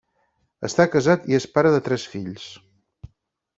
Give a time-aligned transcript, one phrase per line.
[0.69, 2.51] Està casat i es pare de tres fills.